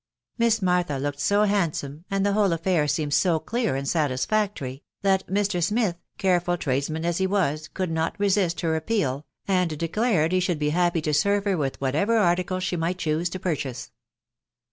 Miss 0.39 0.63
Martha 0.63 0.97
looked 0.97 1.19
so 1.19 1.43
handsome, 1.43 2.05
and 2.09 2.25
the 2.25 2.33
whole 2.33 2.53
affair 2.53 2.87
seemed 2.87 3.13
so 3.13 3.37
clear 3.37 3.75
and 3.75 3.87
satisfactory, 3.87 4.81
that 5.03 5.27
Mr. 5.27 5.63
Smith, 5.63 5.95
careful 6.17 6.57
tradesman 6.57 7.05
as 7.05 7.19
he 7.19 7.27
was, 7.27 7.67
could 7.67 7.91
not 7.91 8.19
resist 8.19 8.61
her 8.61 8.75
appeal, 8.75 9.27
and 9.47 9.77
declared 9.77 10.31
he 10.31 10.39
should 10.39 10.57
be 10.57 10.69
happy 10.69 11.03
to 11.03 11.13
serve 11.13 11.43
her 11.45 11.55
with 11.55 11.79
whatever 11.79 12.17
articles 12.17 12.63
she 12.63 12.75
might 12.75 12.97
choose 12.97 13.29
to 13.29 13.37
purchase. 13.39 13.91